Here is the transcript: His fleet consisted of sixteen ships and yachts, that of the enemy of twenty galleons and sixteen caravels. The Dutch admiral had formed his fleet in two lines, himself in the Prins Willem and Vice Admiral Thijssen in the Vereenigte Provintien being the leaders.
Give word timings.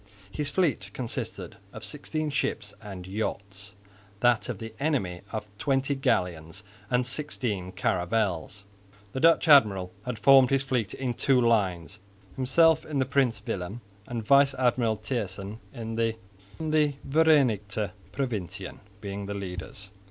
His 0.31 0.49
fleet 0.49 0.89
consisted 0.93 1.57
of 1.71 1.83
sixteen 1.83 2.31
ships 2.31 2.73
and 2.81 3.05
yachts, 3.05 3.75
that 4.21 4.49
of 4.49 4.57
the 4.57 4.73
enemy 4.79 5.21
of 5.31 5.45
twenty 5.59 5.93
galleons 5.93 6.63
and 6.89 7.05
sixteen 7.05 7.71
caravels. 7.71 8.63
The 9.13 9.19
Dutch 9.19 9.47
admiral 9.47 9.91
had 10.07 10.17
formed 10.17 10.49
his 10.49 10.63
fleet 10.63 10.95
in 10.95 11.13
two 11.13 11.39
lines, 11.39 11.99
himself 12.35 12.83
in 12.83 12.97
the 12.97 13.05
Prins 13.05 13.43
Willem 13.45 13.81
and 14.07 14.23
Vice 14.25 14.55
Admiral 14.55 14.97
Thijssen 14.97 15.59
in 15.71 15.93
the 15.95 16.15
Vereenigte 16.59 17.91
Provintien 18.11 18.79
being 19.01 19.27
the 19.27 19.35
leaders. 19.35 19.91